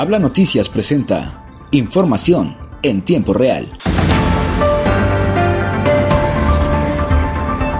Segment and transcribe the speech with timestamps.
[0.00, 3.70] Habla Noticias presenta información en tiempo real.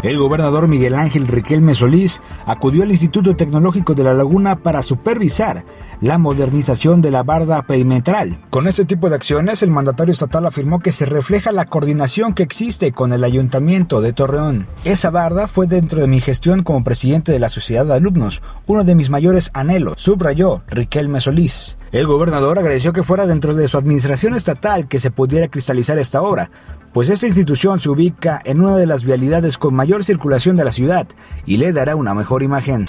[0.02, 5.64] El gobernador Miguel Ángel Riquelme Solís acudió al Instituto Tecnológico de la Laguna para supervisar
[6.02, 8.38] la modernización de la barda perimetral.
[8.50, 12.42] Con este tipo de acciones, el mandatario estatal afirmó que se refleja la coordinación que
[12.42, 14.66] existe con el Ayuntamiento de Torreón.
[14.84, 18.84] Esa barda fue dentro de mi gestión como presidente de la Sociedad de Alumnos, uno
[18.84, 21.78] de mis mayores anhelos, subrayó Riquelme Solís.
[21.92, 26.22] El gobernador agradeció que fuera dentro de su administración estatal que se pudiera cristalizar esta
[26.22, 26.48] obra,
[26.92, 30.72] pues esta institución se ubica en una de las vialidades con mayor circulación de la
[30.72, 31.08] ciudad
[31.46, 32.86] y le dará una mejor imagen.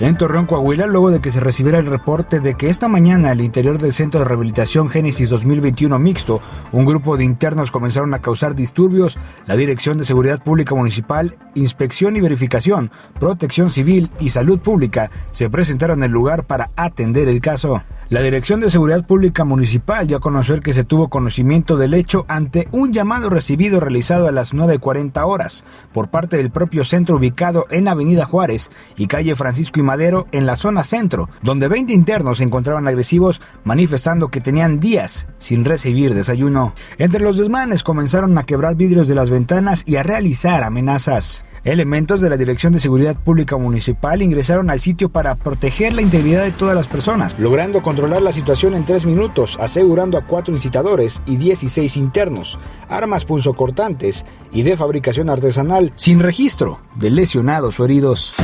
[0.00, 3.40] En Torreón, Coahuila, luego de que se recibiera el reporte de que esta mañana al
[3.40, 8.54] interior del Centro de Rehabilitación Génesis 2021 mixto, un grupo de internos comenzaron a causar
[8.54, 15.10] disturbios, la Dirección de Seguridad Pública Municipal, Inspección y Verificación, Protección Civil y Salud Pública
[15.32, 17.82] se presentaron en el lugar para atender el caso.
[18.10, 22.24] La Dirección de Seguridad Pública Municipal dio a conocer que se tuvo conocimiento del hecho
[22.26, 27.66] ante un llamado recibido realizado a las 9.40 horas por parte del propio centro ubicado
[27.68, 32.38] en Avenida Juárez y calle Francisco y Madero en la zona centro, donde 20 internos
[32.38, 36.72] se encontraban agresivos manifestando que tenían días sin recibir desayuno.
[36.96, 41.44] Entre los desmanes comenzaron a quebrar vidrios de las ventanas y a realizar amenazas.
[41.72, 46.42] Elementos de la Dirección de Seguridad Pública Municipal ingresaron al sitio para proteger la integridad
[46.42, 51.20] de todas las personas, logrando controlar la situación en tres minutos, asegurando a cuatro incitadores
[51.26, 52.58] y 16 internos,
[52.88, 58.34] armas punzocortantes y de fabricación artesanal, sin registro de lesionados o heridos.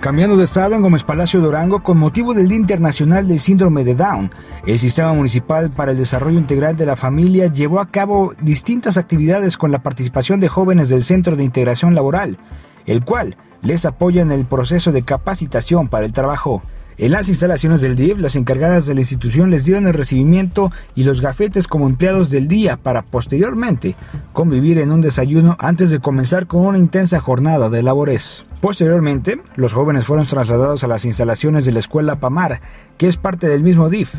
[0.00, 3.96] Cambiando de estado en Gómez Palacio Durango, con motivo del Día Internacional del Síndrome de
[3.96, 4.30] Down,
[4.64, 9.56] el Sistema Municipal para el Desarrollo Integral de la Familia llevó a cabo distintas actividades
[9.56, 12.38] con la participación de jóvenes del Centro de Integración Laboral,
[12.86, 16.62] el cual les apoya en el proceso de capacitación para el trabajo.
[16.98, 21.04] En las instalaciones del DIF, las encargadas de la institución les dieron el recibimiento y
[21.04, 23.94] los gafetes como empleados del día para posteriormente
[24.32, 28.44] convivir en un desayuno antes de comenzar con una intensa jornada de labores.
[28.60, 32.60] Posteriormente, los jóvenes fueron trasladados a las instalaciones de la escuela Pamar,
[32.96, 34.16] que es parte del mismo DIF,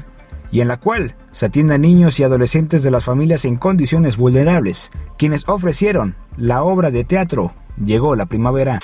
[0.52, 4.16] y en la cual se atienden a niños y adolescentes de las familias en condiciones
[4.16, 7.54] vulnerables, quienes ofrecieron la obra de teatro
[7.86, 8.80] Llegó la primavera.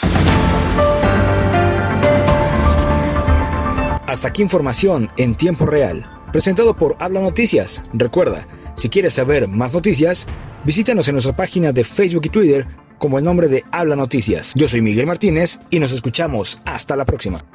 [4.15, 7.83] Hasta aquí información en tiempo real, presentado por Habla Noticias.
[7.91, 10.25] Recuerda, si quieres saber más noticias,
[10.63, 12.65] visítanos en nuestra página de Facebook y Twitter
[12.97, 14.53] como el nombre de Habla Noticias.
[14.55, 17.54] Yo soy Miguel Martínez y nos escuchamos hasta la próxima.